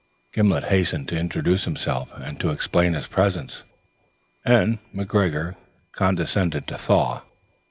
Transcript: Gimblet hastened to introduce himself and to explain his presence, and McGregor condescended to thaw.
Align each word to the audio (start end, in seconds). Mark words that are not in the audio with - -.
Gimblet 0.33 0.63
hastened 0.63 1.07
to 1.09 1.15
introduce 1.15 1.65
himself 1.65 2.11
and 2.15 2.39
to 2.39 2.49
explain 2.49 2.93
his 2.95 3.05
presence, 3.05 3.61
and 4.43 4.79
McGregor 4.95 5.55
condescended 5.93 6.65
to 6.69 6.77
thaw. 6.79 7.21